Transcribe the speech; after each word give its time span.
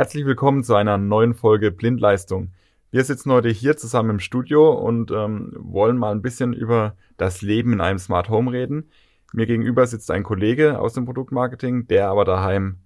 Herzlich 0.00 0.24
willkommen 0.24 0.64
zu 0.64 0.76
einer 0.76 0.96
neuen 0.96 1.34
Folge 1.34 1.70
Blindleistung. 1.70 2.52
Wir 2.90 3.04
sitzen 3.04 3.30
heute 3.32 3.50
hier 3.50 3.76
zusammen 3.76 4.08
im 4.08 4.18
Studio 4.18 4.72
und 4.72 5.10
ähm, 5.10 5.52
wollen 5.58 5.98
mal 5.98 6.10
ein 6.10 6.22
bisschen 6.22 6.54
über 6.54 6.96
das 7.18 7.42
Leben 7.42 7.74
in 7.74 7.82
einem 7.82 7.98
Smart 7.98 8.30
Home 8.30 8.50
reden. 8.50 8.88
Mir 9.34 9.44
gegenüber 9.44 9.86
sitzt 9.86 10.10
ein 10.10 10.22
Kollege 10.22 10.78
aus 10.78 10.94
dem 10.94 11.04
Produktmarketing, 11.04 11.86
der 11.86 12.08
aber 12.08 12.24
daheim 12.24 12.78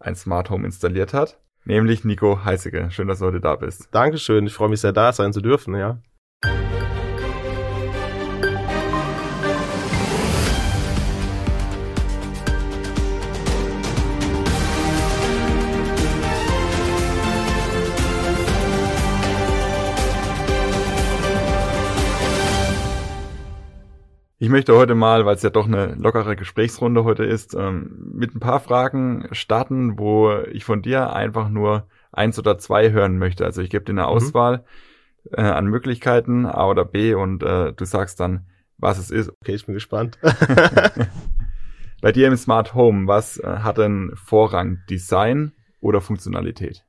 ein 0.00 0.16
Smart 0.16 0.50
Home 0.50 0.66
installiert 0.66 1.14
hat, 1.14 1.38
nämlich 1.64 2.04
Nico 2.04 2.44
Heißige. 2.44 2.90
Schön, 2.90 3.06
dass 3.06 3.20
du 3.20 3.26
heute 3.26 3.40
da 3.40 3.54
bist. 3.54 3.90
Dankeschön, 3.92 4.48
ich 4.48 4.52
freue 4.52 4.70
mich 4.70 4.80
sehr, 4.80 4.92
da 4.92 5.12
sein 5.12 5.32
zu 5.32 5.40
dürfen, 5.40 5.76
ja. 5.76 6.00
Ich 24.40 24.50
möchte 24.50 24.76
heute 24.76 24.94
mal, 24.94 25.26
weil 25.26 25.34
es 25.34 25.42
ja 25.42 25.50
doch 25.50 25.66
eine 25.66 25.96
lockere 25.96 26.36
Gesprächsrunde 26.36 27.02
heute 27.02 27.24
ist, 27.24 27.54
ähm, 27.54 28.12
mit 28.12 28.36
ein 28.36 28.40
paar 28.40 28.60
Fragen 28.60 29.26
starten, 29.32 29.98
wo 29.98 30.32
ich 30.52 30.64
von 30.64 30.80
dir 30.80 31.12
einfach 31.12 31.48
nur 31.48 31.88
eins 32.12 32.38
oder 32.38 32.56
zwei 32.56 32.92
hören 32.92 33.18
möchte. 33.18 33.44
Also 33.44 33.62
ich 33.62 33.70
gebe 33.70 33.84
dir 33.84 33.92
eine 33.92 34.02
mhm. 34.02 34.08
Auswahl 34.08 34.64
äh, 35.32 35.42
an 35.42 35.66
Möglichkeiten, 35.66 36.46
A 36.46 36.68
oder 36.68 36.84
B, 36.84 37.14
und 37.14 37.42
äh, 37.42 37.72
du 37.72 37.84
sagst 37.84 38.20
dann, 38.20 38.46
was 38.76 38.98
es 38.98 39.10
ist. 39.10 39.32
Okay, 39.40 39.56
ich 39.56 39.66
bin 39.66 39.74
gespannt. 39.74 40.18
Bei 42.00 42.12
dir 42.12 42.28
im 42.28 42.36
Smart 42.36 42.74
Home, 42.74 43.08
was 43.08 43.38
äh, 43.38 43.44
hat 43.44 43.78
denn 43.78 44.12
Vorrang? 44.14 44.78
Design 44.88 45.50
oder 45.80 46.00
Funktionalität? 46.00 46.84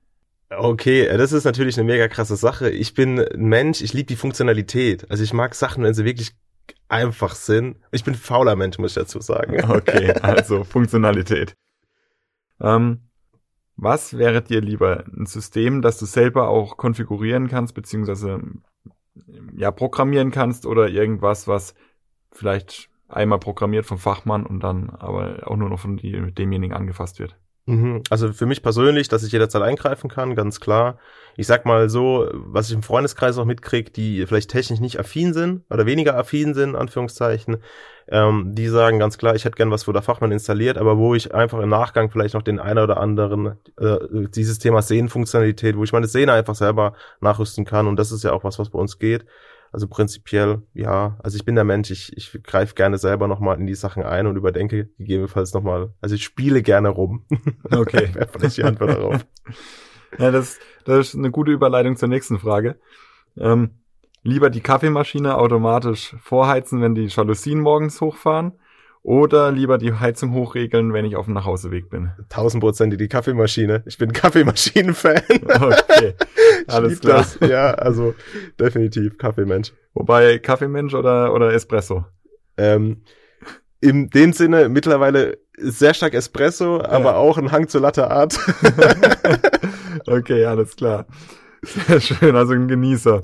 Okay, 0.55 1.07
das 1.17 1.31
ist 1.31 1.45
natürlich 1.45 1.79
eine 1.79 1.91
mega 1.91 2.07
krasse 2.07 2.35
Sache. 2.35 2.69
Ich 2.69 2.93
bin 2.93 3.19
ein 3.19 3.45
Mensch, 3.45 3.81
ich 3.81 3.93
liebe 3.93 4.07
die 4.07 4.15
Funktionalität. 4.15 5.09
Also 5.09 5.23
ich 5.23 5.33
mag 5.33 5.55
Sachen, 5.55 5.83
wenn 5.83 5.95
sie 5.95 6.05
wirklich 6.05 6.35
einfach 6.87 7.35
sind. 7.35 7.77
Ich 7.91 8.03
bin 8.03 8.15
fauler 8.15 8.55
Mensch, 8.55 8.77
muss 8.77 8.91
ich 8.91 9.01
dazu 9.01 9.21
sagen. 9.21 9.57
Okay, 9.69 10.11
also 10.21 10.63
Funktionalität. 10.63 11.55
Ähm, 12.59 13.09
was 13.75 14.17
wäre 14.17 14.41
dir 14.41 14.61
lieber? 14.61 15.05
Ein 15.05 15.25
System, 15.25 15.81
das 15.81 15.99
du 15.99 16.05
selber 16.05 16.49
auch 16.49 16.77
konfigurieren 16.77 17.47
kannst, 17.47 17.73
beziehungsweise 17.73 18.41
ja, 19.55 19.71
programmieren 19.71 20.31
kannst 20.31 20.65
oder 20.65 20.89
irgendwas, 20.89 21.47
was 21.47 21.75
vielleicht 22.31 22.89
einmal 23.07 23.39
programmiert 23.39 23.85
vom 23.85 23.97
Fachmann 23.97 24.45
und 24.45 24.61
dann 24.61 24.89
aber 24.89 25.47
auch 25.47 25.55
nur 25.55 25.69
noch 25.69 25.79
von 25.79 25.97
die, 25.97 26.31
demjenigen 26.33 26.75
angefasst 26.75 27.19
wird? 27.19 27.37
Mhm. 27.69 28.01
Also 28.09 28.33
für 28.33 28.47
mich 28.47 28.63
persönlich, 28.63 29.09
dass 29.09 29.23
ich 29.23 29.31
jederzeit 29.31 29.61
eingreifen 29.61 30.09
kann, 30.09 30.33
ganz 30.33 30.59
klar. 30.59 30.97
Ich 31.35 31.45
sag 31.45 31.65
mal 31.67 31.87
so, 31.87 32.27
was 32.33 32.67
ich 32.67 32.73
im 32.73 32.81
Freundeskreis 32.81 33.37
auch 33.37 33.45
mitkriege, 33.45 33.91
die 33.91 34.25
vielleicht 34.25 34.49
technisch 34.49 34.79
nicht 34.79 34.99
affin 34.99 35.33
sind 35.35 35.61
oder 35.69 35.85
weniger 35.85 36.17
affin 36.17 36.55
sind, 36.55 36.75
Anführungszeichen, 36.75 37.57
ähm, 38.07 38.55
die 38.55 38.67
sagen 38.69 38.97
ganz 38.97 39.19
klar, 39.19 39.35
ich 39.35 39.45
hätte 39.45 39.55
gern 39.55 39.69
was, 39.69 39.87
wo 39.87 39.91
der 39.91 40.01
Fachmann 40.01 40.31
installiert, 40.31 40.79
aber 40.79 40.97
wo 40.97 41.13
ich 41.13 41.31
einfach 41.31 41.59
im 41.59 41.69
Nachgang 41.69 42.09
vielleicht 42.09 42.33
noch 42.33 42.41
den 42.41 42.59
einer 42.59 42.85
oder 42.85 42.97
anderen 42.97 43.59
äh, 43.79 43.97
dieses 44.33 44.57
Thema 44.57 44.81
Sehenfunktionalität, 44.81 45.77
wo 45.77 45.83
ich 45.83 45.93
meine 45.93 46.07
Szene 46.07 46.33
einfach 46.33 46.55
selber 46.55 46.93
nachrüsten 47.21 47.65
kann 47.65 47.85
und 47.85 47.97
das 47.97 48.11
ist 48.11 48.23
ja 48.23 48.33
auch 48.33 48.43
was, 48.43 48.57
was 48.57 48.71
bei 48.71 48.79
uns 48.79 48.97
geht. 48.97 49.25
Also 49.71 49.87
prinzipiell, 49.87 50.63
ja, 50.73 51.17
also 51.21 51.35
ich 51.35 51.45
bin 51.45 51.55
der 51.55 51.63
Mensch, 51.63 51.91
ich, 51.91 52.15
ich 52.17 52.41
greife 52.43 52.73
gerne 52.73 52.97
selber 52.97 53.27
nochmal 53.27 53.59
in 53.59 53.67
die 53.67 53.75
Sachen 53.75 54.03
ein 54.03 54.25
und 54.25 54.35
überdenke 54.35 54.89
gegebenenfalls 54.97 55.53
nochmal, 55.53 55.93
also 56.01 56.15
ich 56.15 56.23
spiele 56.23 56.61
gerne 56.61 56.89
rum. 56.89 57.25
Okay. 57.71 58.09
Wäre 58.13 58.27
vielleicht 58.27 58.57
die 58.57 58.63
Antwort 58.63 58.91
darauf. 58.91 59.25
ja, 60.17 60.31
das, 60.31 60.57
das 60.85 61.09
ist 61.09 61.15
eine 61.15 61.29
gute 61.29 61.51
Überleitung 61.51 61.97
zur 61.97 62.09
nächsten 62.09 62.39
Frage. 62.39 62.79
Ähm, 63.37 63.71
lieber 64.23 64.49
die 64.49 64.61
Kaffeemaschine 64.61 65.37
automatisch 65.37 66.15
vorheizen, 66.19 66.81
wenn 66.81 66.95
die 66.95 67.05
Jalousien 67.05 67.59
morgens 67.59 68.01
hochfahren 68.01 68.53
oder 69.09 69.51
lieber 69.51 69.79
die 69.79 69.91
Heizung 69.91 70.33
hochregeln, 70.33 70.93
wenn 70.93 71.03
ich 71.03 71.15
auf 71.15 71.25
dem 71.25 71.33
Nachhauseweg 71.33 71.89
bin? 71.89 72.11
Tausendprozentig 72.29 72.99
die 72.99 73.07
Kaffeemaschine. 73.07 73.81
Ich 73.87 73.97
bin 73.97 74.13
Kaffeemaschinen-Fan. 74.13 75.23
Okay, 75.49 76.13
alles 76.67 76.99
klar. 76.99 77.25
Das. 77.39 77.49
Ja, 77.49 77.71
also 77.71 78.13
definitiv 78.59 79.17
Kaffeemensch. 79.17 79.73
Wobei 79.95 80.37
Kaffeemensch 80.37 80.93
oder, 80.93 81.33
oder 81.33 81.51
Espresso? 81.53 82.05
Ähm, 82.55 83.01
in 83.81 84.11
dem 84.11 84.31
Sinne 84.31 84.69
mittlerweile 84.69 85.39
sehr 85.57 85.95
stark 85.95 86.13
Espresso, 86.13 86.77
ja. 86.77 86.89
aber 86.89 87.17
auch 87.17 87.39
ein 87.39 87.51
Hang 87.51 87.67
zur 87.67 87.81
Latte 87.81 88.11
Art. 88.11 88.37
okay, 90.05 90.45
alles 90.45 90.75
klar. 90.75 91.07
Sehr 91.63 91.99
schön, 91.99 92.35
also 92.35 92.53
ein 92.53 92.67
Genießer 92.67 93.21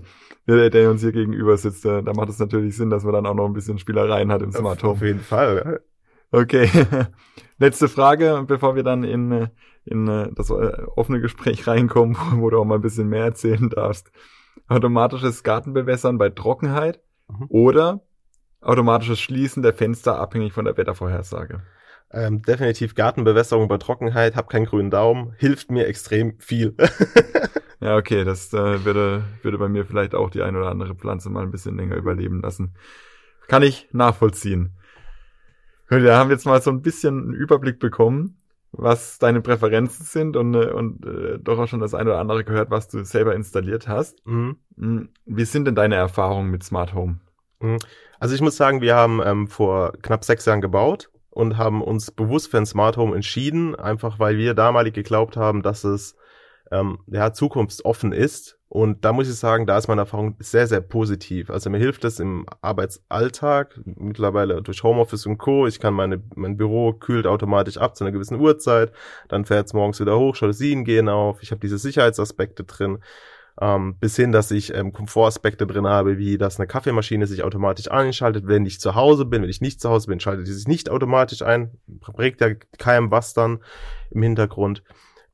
der, 0.47 0.69
der 0.69 0.91
uns 0.91 1.01
hier 1.01 1.11
gegenüber 1.11 1.57
sitzt, 1.57 1.85
da, 1.85 2.01
da 2.01 2.13
macht 2.13 2.29
es 2.29 2.39
natürlich 2.39 2.75
Sinn, 2.75 2.89
dass 2.89 3.03
man 3.03 3.13
dann 3.13 3.25
auch 3.25 3.33
noch 3.33 3.45
ein 3.45 3.53
bisschen 3.53 3.79
Spielereien 3.79 4.31
hat 4.31 4.41
im 4.41 4.51
Smart 4.51 4.81
Home. 4.83 4.93
Auf 4.93 5.01
jeden 5.01 5.21
Fall. 5.21 5.81
Okay. 6.31 6.69
Letzte 7.57 7.87
Frage, 7.87 8.43
bevor 8.45 8.75
wir 8.75 8.83
dann 8.83 9.03
in, 9.03 9.49
in 9.85 10.05
das 10.35 10.49
äh, 10.49 10.83
offene 10.95 11.21
Gespräch 11.21 11.67
reinkommen, 11.67 12.17
wo 12.35 12.49
du 12.49 12.59
auch 12.59 12.65
mal 12.65 12.75
ein 12.75 12.81
bisschen 12.81 13.07
mehr 13.07 13.23
erzählen 13.23 13.69
darfst. 13.69 14.11
Automatisches 14.67 15.43
Gartenbewässern 15.43 16.17
bei 16.17 16.29
Trockenheit 16.29 16.99
mhm. 17.27 17.45
oder 17.49 18.01
automatisches 18.61 19.19
Schließen 19.19 19.63
der 19.63 19.73
Fenster 19.73 20.19
abhängig 20.19 20.53
von 20.53 20.65
der 20.65 20.75
Wettervorhersage? 20.75 21.61
Ähm, 22.11 22.41
definitiv 22.41 22.95
Gartenbewässerung 22.95 23.67
bei 23.67 23.77
Trockenheit, 23.77 24.35
hab 24.35 24.49
keinen 24.49 24.65
grünen 24.65 24.91
Daumen, 24.91 25.33
hilft 25.37 25.71
mir 25.71 25.87
extrem 25.87 26.39
viel. 26.39 26.75
Ja, 27.85 27.97
okay, 27.97 28.23
das 28.25 28.51
äh, 28.51 28.83
würde, 28.83 29.23
würde 29.43 29.59
bei 29.59 29.69
mir 29.69 29.85
vielleicht 29.85 30.15
auch 30.15 30.31
die 30.31 30.41
ein 30.41 30.55
oder 30.55 30.71
andere 30.71 30.95
Pflanze 30.95 31.29
mal 31.29 31.43
ein 31.43 31.51
bisschen 31.51 31.77
länger 31.77 31.95
überleben 31.97 32.41
lassen. 32.41 32.73
Kann 33.47 33.61
ich 33.61 33.87
nachvollziehen. 33.91 34.71
Wir 35.89 36.17
haben 36.17 36.31
jetzt 36.31 36.47
mal 36.47 36.59
so 36.63 36.71
ein 36.71 36.81
bisschen 36.81 37.25
einen 37.25 37.33
Überblick 37.35 37.77
bekommen, 37.77 38.41
was 38.71 39.19
deine 39.19 39.39
Präferenzen 39.39 40.03
sind 40.03 40.35
und, 40.35 40.55
äh, 40.55 40.71
und 40.71 41.05
äh, 41.05 41.37
doch 41.37 41.59
auch 41.59 41.67
schon 41.67 41.79
das 41.79 41.93
eine 41.93 42.09
oder 42.09 42.19
andere 42.19 42.43
gehört, 42.43 42.71
was 42.71 42.87
du 42.87 43.05
selber 43.05 43.35
installiert 43.35 43.87
hast. 43.87 44.25
Mhm. 44.25 44.57
Hm, 44.79 45.09
wie 45.27 45.45
sind 45.45 45.65
denn 45.65 45.75
deine 45.75 45.93
Erfahrungen 45.93 46.49
mit 46.49 46.63
Smart 46.63 46.95
Home? 46.95 47.19
Mhm. 47.59 47.77
Also 48.19 48.33
ich 48.33 48.41
muss 48.41 48.57
sagen, 48.57 48.81
wir 48.81 48.95
haben 48.95 49.21
ähm, 49.23 49.47
vor 49.47 49.93
knapp 50.01 50.23
sechs 50.23 50.45
Jahren 50.45 50.61
gebaut 50.61 51.11
und 51.29 51.59
haben 51.59 51.83
uns 51.83 52.09
bewusst 52.09 52.49
für 52.49 52.57
ein 52.57 52.65
Smart 52.65 52.97
Home 52.97 53.15
entschieden, 53.15 53.75
einfach 53.75 54.17
weil 54.17 54.39
wir 54.39 54.55
damalig 54.55 54.95
geglaubt 54.95 55.37
haben, 55.37 55.61
dass 55.61 55.83
es 55.83 56.15
ähm, 56.71 56.99
ja, 57.07 57.33
zukunftsoffen 57.33 58.11
ist. 58.11 58.57
Und 58.67 59.05
da 59.05 59.13
muss 59.13 59.29
ich 59.29 59.35
sagen, 59.35 59.65
da 59.65 59.77
ist 59.77 59.87
meine 59.87 60.01
Erfahrung 60.01 60.35
sehr, 60.39 60.67
sehr 60.67 60.81
positiv. 60.81 61.49
Also 61.49 61.69
mir 61.69 61.77
hilft 61.77 62.03
es 62.03 62.19
im 62.19 62.45
Arbeitsalltag, 62.61 63.79
mittlerweile 63.85 64.61
durch 64.61 64.83
Homeoffice 64.83 65.25
und 65.27 65.37
Co. 65.37 65.65
Ich 65.65 65.79
kann 65.79 65.93
meine, 65.93 66.21
mein 66.35 66.57
Büro 66.57 66.91
kühlt 66.91 67.25
automatisch 67.27 67.77
ab 67.77 67.95
zu 67.95 68.03
einer 68.03 68.11
gewissen 68.11 68.39
Uhrzeit, 68.39 68.91
dann 69.29 69.45
fährt 69.45 69.67
es 69.67 69.73
morgens 69.73 69.99
wieder 69.99 70.17
hoch, 70.17 70.35
Jalousien 70.35 70.83
gehen 70.83 71.07
auf, 71.07 71.41
ich 71.41 71.51
habe 71.51 71.61
diese 71.61 71.77
Sicherheitsaspekte 71.77 72.63
drin. 72.63 72.99
Ähm, 73.61 73.95
bis 73.97 74.17
hin, 74.17 74.33
dass 74.33 74.51
ich 74.51 74.73
ähm, 74.73 74.91
Komfortaspekte 74.91 75.65
drin 75.65 75.87
habe, 75.87 76.17
wie 76.17 76.37
dass 76.37 76.59
eine 76.59 76.67
Kaffeemaschine 76.67 77.25
sich 77.25 77.41
automatisch 77.41 77.89
einschaltet, 77.89 78.47
wenn 78.47 78.65
ich 78.65 78.81
zu 78.81 78.95
Hause 78.95 79.23
bin. 79.23 79.43
Wenn 79.43 79.49
ich 79.49 79.61
nicht 79.61 79.79
zu 79.79 79.89
Hause 79.89 80.07
bin, 80.07 80.19
schaltet 80.19 80.47
sie 80.47 80.53
sich 80.53 80.67
nicht 80.67 80.89
automatisch 80.89 81.41
ein. 81.41 81.71
Prägt 82.01 82.41
ja 82.41 82.49
keinem 82.77 83.11
was 83.11 83.33
dann 83.33 83.59
im 84.11 84.23
Hintergrund. 84.23 84.83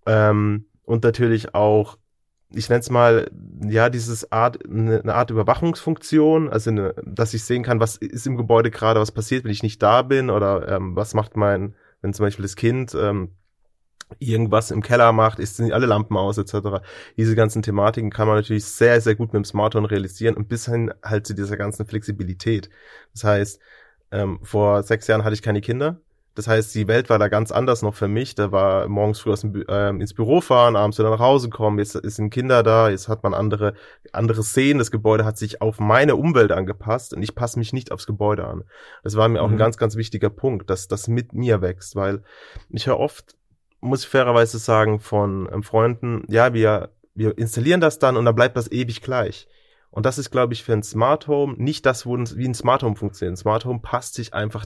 Ähm, 0.06 0.66
und 0.92 1.06
natürlich 1.06 1.56
auch, 1.56 1.98
ich 2.54 2.68
nenne 2.68 2.82
es 2.82 2.90
mal, 2.90 3.32
ja, 3.64 3.90
dieses 3.90 4.30
Art, 4.34 4.60
eine 4.66 5.16
Art 5.16 5.32
Überwachungsfunktion, 5.32 6.50
also 6.50 6.70
eine, 6.70 6.94
dass 7.06 7.34
ich 7.34 7.46
sehen 7.46 7.64
kann, 7.64 7.80
was 7.80 7.96
ist 7.96 8.28
im 8.28 8.36
Gebäude 8.36 8.72
gerade, 8.72 9.00
was 9.00 9.14
passiert, 9.14 9.46
wenn 9.46 9.52
ich 9.52 9.64
nicht 9.64 9.82
da 9.82 10.02
bin 10.02 10.30
oder 10.30 10.68
ähm, 10.68 10.94
was 10.94 11.14
macht 11.14 11.38
mein, 11.38 11.76
wenn 12.02 12.14
zum 12.14 12.26
Beispiel 12.26 12.44
das 12.44 12.58
Kind 12.58 12.94
ähm, 12.94 13.30
irgendwas 14.20 14.70
im 14.70 14.82
Keller 14.82 15.14
macht, 15.14 15.40
ist 15.40 15.56
sind 15.56 15.72
alle 15.72 15.86
Lampen 15.86 16.18
aus 16.18 16.38
etc. 16.38 16.84
Diese 17.16 17.36
ganzen 17.36 17.62
Thematiken 17.62 18.10
kann 18.10 18.28
man 18.28 18.36
natürlich 18.36 18.66
sehr, 18.66 19.00
sehr 19.00 19.16
gut 19.16 19.32
mit 19.32 19.46
dem 19.46 19.46
Smartphone 19.46 19.86
realisieren 19.86 20.36
und 20.36 20.50
bis 20.50 20.66
hin 20.66 20.94
halt 21.02 21.26
zu 21.26 21.34
dieser 21.34 21.56
ganzen 21.56 21.86
Flexibilität. 21.86 22.70
Das 23.14 23.24
heißt, 23.24 23.62
ähm, 24.12 24.40
vor 24.44 24.84
sechs 24.84 25.08
Jahren 25.08 25.24
hatte 25.24 25.36
ich 25.36 25.42
keine 25.42 25.62
Kinder 25.62 26.02
das 26.34 26.48
heißt, 26.48 26.74
die 26.76 26.88
Welt 26.88 27.10
war 27.10 27.20
da 27.20 27.28
ganz 27.28 27.52
anders 27.52 27.82
noch 27.82 27.94
für 27.94 28.08
mich. 28.08 28.36
Da 28.36 28.54
war 28.54 28.88
morgens 28.88 29.20
früh 29.20 29.32
aus 29.32 29.42
dem, 29.42 29.54
äh, 29.68 29.90
ins 29.90 30.14
Büro 30.14 30.40
fahren, 30.40 30.78
abends 30.78 30.98
wieder 30.98 31.10
nach 31.10 31.20
Hause 31.20 31.50
kommen. 31.50 31.78
Jetzt, 31.78 31.92
sind 31.92 32.30
Kinder 32.30 32.64
da, 32.64 32.90
jetzt 32.90 33.10
hat 33.10 33.24
man 33.24 33.34
andere, 33.34 33.74
andere 34.14 34.42
Szenen. 34.42 34.80
Das 34.80 34.92
Gebäude 34.92 35.26
hat 35.26 35.38
sich 35.38 35.62
auf 35.62 35.80
meine 35.80 36.16
Umwelt 36.16 36.54
angepasst 36.54 37.14
und 37.14 37.22
ich 37.22 37.36
passe 37.36 37.60
mich 37.60 37.74
nicht 37.74 37.92
aufs 37.92 38.08
Gebäude 38.08 38.48
an. 38.48 38.64
Das 39.04 39.18
war 39.18 39.28
mir 39.28 39.42
auch 39.42 39.48
mhm. 39.48 39.56
ein 39.56 39.60
ganz, 39.60 39.76
ganz 39.78 39.98
wichtiger 39.98 40.30
Punkt, 40.30 40.70
dass 40.70 40.88
das 40.88 41.10
mit 41.10 41.34
mir 41.34 41.62
wächst, 41.62 41.98
weil 41.98 42.24
ich 42.70 42.88
höre 42.88 43.00
oft, 43.00 43.36
muss 43.82 44.04
ich 44.04 44.10
fairerweise 44.10 44.58
sagen, 44.58 45.02
von 45.02 45.50
ähm, 45.52 45.64
Freunden, 45.64 46.24
ja, 46.30 46.54
wir, 46.54 46.92
wir 47.14 47.38
installieren 47.38 47.82
das 47.82 48.00
dann 48.00 48.16
und 48.16 48.24
dann 48.24 48.36
bleibt 48.36 48.56
das 48.56 48.72
ewig 48.72 49.02
gleich. 49.02 49.50
Und 49.90 50.06
das 50.06 50.18
ist, 50.18 50.32
glaube 50.32 50.54
ich, 50.54 50.64
für 50.64 50.72
ein 50.72 50.84
Smart 50.84 51.28
Home 51.28 51.56
nicht 51.58 51.86
das, 51.86 52.06
wie 52.06 52.48
ein 52.48 52.54
Smart 52.54 52.84
Home 52.84 52.96
funktioniert. 52.96 53.34
Ein 53.34 53.38
Smart 53.38 53.66
Home 53.66 53.80
passt 53.82 54.14
sich 54.14 54.34
einfach 54.34 54.66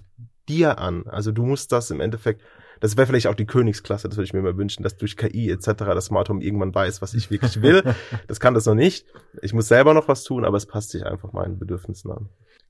dir 0.49 0.79
an. 0.79 1.07
Also 1.07 1.31
du 1.31 1.45
musst 1.45 1.71
das 1.71 1.91
im 1.91 1.99
Endeffekt 1.99 2.41
Das 2.79 2.97
wäre 2.97 3.07
vielleicht 3.07 3.27
auch 3.27 3.35
die 3.35 3.45
Königsklasse, 3.45 4.09
das 4.09 4.17
würde 4.17 4.25
ich 4.25 4.33
mir 4.33 4.41
mal 4.41 4.57
wünschen, 4.57 4.83
dass 4.83 4.97
durch 4.97 5.17
KI 5.17 5.49
etc. 5.49 5.65
das 5.77 6.05
Smart 6.05 6.29
Home 6.29 6.43
irgendwann 6.43 6.75
weiß, 6.75 7.01
was 7.01 7.13
ich 7.13 7.31
wirklich 7.31 7.61
will. 7.61 7.83
das 8.27 8.39
kann 8.39 8.53
das 8.53 8.65
noch 8.65 8.75
nicht. 8.75 9.07
Ich 9.41 9.53
muss 9.53 9.67
selber 9.67 9.93
noch 9.93 10.07
was 10.07 10.23
tun, 10.23 10.45
aber 10.45 10.57
es 10.57 10.65
passt 10.65 10.91
sich 10.91 11.05
einfach 11.05 11.33
meinen 11.33 11.57
Bedürfnissen 11.57 12.11
an. 12.11 12.29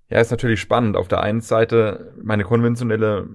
Ja, 0.09 0.19
ist 0.19 0.31
natürlich 0.31 0.61
spannend. 0.61 0.95
Auf 0.95 1.07
der 1.07 1.21
einen 1.21 1.41
Seite 1.41 2.13
meine 2.21 2.43
konventionelle 2.43 3.27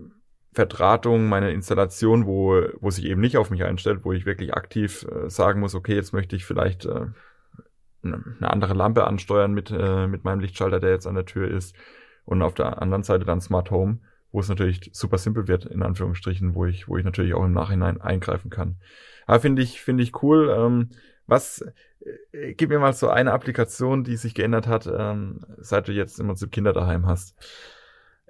Verdrahtung, 0.52 1.28
meine 1.28 1.52
Installation, 1.52 2.26
wo, 2.26 2.60
wo 2.81 2.90
sich 2.90 3.04
eben 3.04 3.20
nicht 3.20 3.37
auf 3.37 3.50
mich 3.50 3.64
einstellt, 3.64 4.04
wo 4.04 4.12
ich 4.12 4.26
wirklich 4.26 4.54
aktiv 4.54 5.06
äh, 5.10 5.28
sagen 5.31 5.60
muss, 5.60 5.75
okay, 5.75 5.94
jetzt 5.94 6.12
möchte 6.12 6.37
ich 6.37 6.44
vielleicht 6.44 6.87
äh, 6.87 7.06
eine 8.02 8.50
andere 8.50 8.75
Lampe 8.75 9.06
ansteuern 9.06 9.52
mit, 9.52 9.70
äh, 9.70 10.06
mit 10.06 10.25
meinem 10.25 10.40
Lichtschalter, 10.40 10.81
der 10.81 10.90
jetzt 10.90 11.06
an 11.06 11.14
der 11.14 11.26
Tür 11.26 11.50
ist. 11.50 11.76
Und 12.25 12.42
auf 12.42 12.54
der 12.54 12.81
anderen 12.81 13.02
Seite 13.02 13.25
dann 13.25 13.40
Smart 13.40 13.70
Home, 13.70 13.98
wo 14.32 14.40
es 14.40 14.48
natürlich 14.48 14.90
super 14.92 15.18
simpel 15.18 15.48
wird, 15.48 15.64
in 15.64 15.82
Anführungsstrichen, 15.82 16.54
wo 16.54 16.66
ich, 16.66 16.88
wo 16.88 16.96
ich 16.96 17.04
natürlich 17.04 17.34
auch 17.34 17.44
im 17.44 17.52
Nachhinein 17.52 18.00
eingreifen 18.00 18.50
kann. 18.50 18.76
Aber 19.26 19.40
finde 19.40 19.62
ich, 19.62 19.80
finde 19.80 20.02
ich 20.02 20.22
cool. 20.22 20.54
Ähm, 20.56 20.90
was, 21.26 21.64
äh, 22.32 22.54
gib 22.54 22.70
mir 22.70 22.78
mal 22.78 22.92
so 22.92 23.08
eine 23.08 23.32
Applikation, 23.32 24.04
die 24.04 24.16
sich 24.16 24.34
geändert 24.34 24.66
hat, 24.66 24.86
ähm, 24.92 25.40
seit 25.58 25.88
du 25.88 25.92
jetzt 25.92 26.18
immer 26.18 26.36
so 26.36 26.46
Kinder 26.48 26.72
daheim 26.72 27.06
hast. 27.06 27.34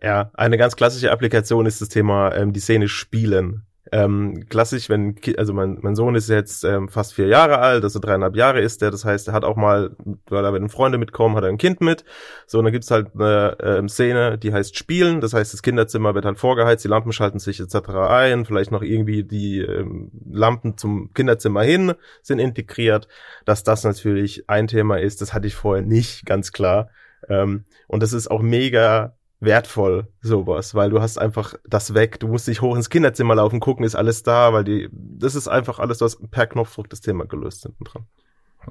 Ja, 0.03 0.31
eine 0.35 0.57
ganz 0.57 0.77
klassische 0.77 1.11
Applikation 1.11 1.67
ist 1.67 1.81
das 1.81 1.89
Thema 1.89 2.35
ähm, 2.35 2.53
die 2.53 2.61
Szene 2.61 2.89
Spielen. 2.89 3.67
Ähm, 3.93 4.47
klassisch, 4.49 4.89
wenn, 4.89 5.17
also 5.39 5.55
mein, 5.55 5.79
mein 5.81 5.97
Sohn 5.97 6.15
ist 6.15 6.29
jetzt 6.29 6.65
ähm, 6.65 6.89
fast 6.89 7.15
vier 7.15 7.27
Jahre 7.27 7.59
alt, 7.59 7.83
also 7.83 7.99
dreieinhalb 7.99 8.37
Jahre 8.37 8.61
ist 8.61 8.83
der, 8.83 8.91
das 8.91 9.05
heißt, 9.05 9.29
er 9.29 9.35
hat 9.35 9.43
auch 9.43 9.57
mal, 9.57 9.97
weil 10.29 10.45
er 10.45 10.53
wenn 10.53 10.69
Freunde 10.69 10.99
mitkommen, 10.99 11.35
hat 11.35 11.45
er 11.45 11.49
ein 11.49 11.59
Kind 11.59 11.81
mit. 11.81 12.05
So, 12.47 12.59
und 12.59 12.65
dann 12.65 12.73
gibt's 12.73 12.91
halt 12.91 13.15
eine 13.15 13.57
ähm, 13.61 13.89
Szene, 13.89 14.39
die 14.39 14.53
heißt 14.53 14.77
Spielen, 14.77 15.21
das 15.21 15.33
heißt, 15.33 15.55
das 15.55 15.63
Kinderzimmer 15.63 16.15
wird 16.15 16.27
halt 16.27 16.39
vorgeheizt, 16.39 16.85
die 16.85 16.89
Lampen 16.89 17.13
schalten 17.13 17.39
sich 17.39 17.59
etc. 17.59 17.89
ein, 18.09 18.45
vielleicht 18.45 18.71
noch 18.71 18.83
irgendwie 18.83 19.25
die 19.25 19.61
ähm, 19.61 20.11
Lampen 20.31 20.77
zum 20.77 21.13
Kinderzimmer 21.15 21.63
hin 21.63 21.95
sind 22.23 22.39
integriert, 22.39 23.09
dass 23.47 23.65
das 23.65 23.83
natürlich 23.83 24.49
ein 24.49 24.69
Thema 24.69 25.01
ist, 25.01 25.21
das 25.21 25.33
hatte 25.33 25.47
ich 25.47 25.55
vorher 25.55 25.85
nicht, 25.85 26.27
ganz 26.27 26.53
klar. 26.53 26.91
Ähm, 27.29 27.65
und 27.89 28.03
das 28.03 28.13
ist 28.13 28.31
auch 28.31 28.43
mega 28.43 29.17
wertvoll, 29.41 30.07
sowas, 30.21 30.75
weil 30.75 30.91
du 30.91 31.01
hast 31.01 31.19
einfach 31.19 31.55
das 31.67 31.95
weg, 31.95 32.21
du 32.21 32.29
musst 32.29 32.47
nicht 32.47 32.61
hoch 32.61 32.77
ins 32.77 32.91
Kinderzimmer 32.91 33.35
laufen, 33.35 33.59
gucken, 33.59 33.85
ist 33.85 33.95
alles 33.95 34.23
da, 34.23 34.53
weil 34.53 34.65
die, 34.65 34.89
das 34.93 35.35
ist 35.35 35.49
einfach 35.49 35.79
alles, 35.79 36.01
was 36.03 36.19
per 36.31 36.47
Knopfdruck 36.47 36.91
das 36.91 37.01
Thema 37.01 37.25
gelöst 37.25 37.63
hinten 37.63 37.85
dran. 37.85 38.07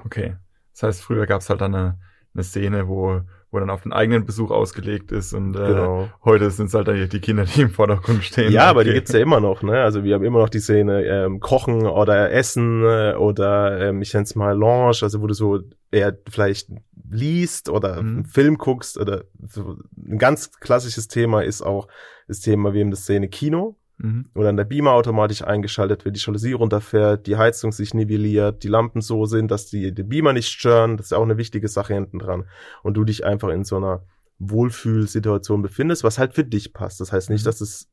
Okay. 0.06 0.36
Das 0.74 0.84
heißt, 0.84 1.04
früher 1.04 1.26
gab 1.26 1.42
es 1.42 1.50
halt 1.50 1.62
dann 1.62 1.74
eine, 1.74 2.00
eine 2.36 2.44
Szene, 2.44 2.88
wo, 2.88 3.22
wo 3.50 3.60
dann 3.60 3.72
auf 3.72 3.82
den 3.82 3.94
eigenen 3.94 4.26
Besuch 4.26 4.52
ausgelegt 4.52 5.12
ist 5.12 5.34
und 5.34 5.56
äh, 5.56 5.68
genau. 5.68 6.10
heute 6.24 6.52
sind 6.52 6.68
es 6.68 6.76
halt 6.76 6.88
dann 6.88 7.10
die 7.10 7.20
Kinder, 7.20 7.46
die 7.46 7.62
im 7.62 7.72
Vordergrund 7.72 8.24
stehen. 8.24 8.52
Ja, 8.52 8.62
okay. 8.62 8.70
aber 8.70 8.84
die 8.84 8.94
gibt's 8.94 9.12
ja 9.12 9.20
immer 9.20 9.40
noch, 9.40 9.64
ne? 9.64 9.82
Also 9.82 10.04
wir 10.04 10.14
haben 10.14 10.24
immer 10.24 10.40
noch 10.40 10.50
die 10.50 10.60
Szene 10.60 11.04
ähm, 11.04 11.40
Kochen 11.40 11.88
oder 11.88 12.32
Essen 12.32 12.84
äh, 12.84 13.16
oder 13.16 13.90
ähm, 13.90 14.04
ich 14.04 14.14
nenne 14.14 14.26
es 14.26 14.36
mal 14.36 14.56
Lounge, 14.56 15.00
also 15.02 15.22
wo 15.22 15.28
du 15.28 15.34
so 15.34 15.62
eher 15.92 16.18
vielleicht 16.30 16.70
liest 17.10 17.70
oder 17.70 18.02
mhm. 18.02 18.10
einen 18.10 18.26
Film 18.26 18.58
guckst 18.58 18.98
oder 18.98 19.24
so 19.48 19.78
ein 19.98 20.18
ganz 20.18 20.52
klassisches 20.60 21.08
Thema 21.08 21.42
ist 21.42 21.62
auch 21.62 21.88
das 22.28 22.40
Thema, 22.42 22.74
wir 22.74 22.82
haben 22.82 22.92
das 22.92 23.04
Szene 23.04 23.28
Kino, 23.28 23.76
mhm. 23.98 24.30
wo 24.34 24.44
dann 24.44 24.58
der 24.58 24.66
Beamer 24.66 24.92
automatisch 24.92 25.44
eingeschaltet 25.44 26.06
wird, 26.06 26.16
die 26.16 26.20
Jalousie 26.20 26.54
runterfährt, 26.54 27.26
die 27.26 27.38
Heizung 27.38 27.72
sich 27.72 27.94
nivelliert, 27.94 28.64
die 28.64 28.68
Lampen 28.68 29.02
so 29.02 29.26
sind, 29.26 29.50
dass 29.50 29.66
die 29.66 29.94
den 29.94 30.10
Beamer 30.10 30.34
nicht 30.34 30.50
stören, 30.50 30.98
das 30.98 31.08
ist 31.08 31.14
auch 31.14 31.24
eine 31.24 31.38
wichtige 31.38 31.68
Sache 31.68 31.94
hinten 31.94 32.20
dran 32.20 32.46
und 32.84 32.94
du 32.96 33.04
dich 33.04 33.26
einfach 33.26 33.50
in 33.50 33.64
so 33.64 33.78
einer 33.78 34.04
Wohlfühlsituation 34.38 35.62
befindest, 35.62 36.04
was 36.04 36.18
halt 36.18 36.34
für 36.34 36.46
dich 36.46 36.74
passt. 36.74 37.02
Das 37.02 37.12
heißt 37.12 37.30
nicht, 37.30 37.44
mhm. 37.44 37.46
dass 37.46 37.60
das 37.60 37.90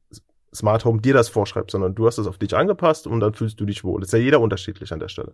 Smart 0.54 0.84
Home 0.84 1.00
dir 1.00 1.14
das 1.14 1.28
vorschreibt, 1.28 1.70
sondern 1.70 1.94
du 1.94 2.06
hast 2.06 2.18
es 2.18 2.26
auf 2.26 2.38
dich 2.38 2.56
angepasst 2.56 3.06
und 3.06 3.20
dann 3.20 3.34
fühlst 3.34 3.60
du 3.60 3.66
dich 3.66 3.84
wohl. 3.84 4.00
Das 4.00 4.08
ist 4.08 4.12
ja 4.12 4.18
jeder 4.18 4.40
unterschiedlich 4.40 4.92
an 4.92 5.00
der 5.00 5.08
Stelle. 5.08 5.32